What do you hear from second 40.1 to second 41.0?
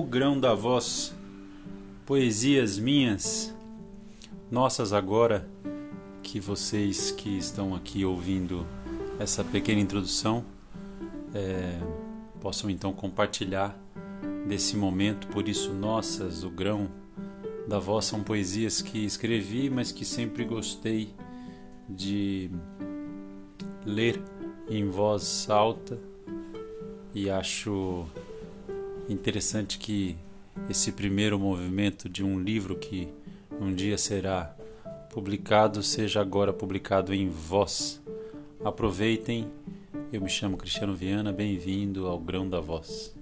Eu me chamo Cristiano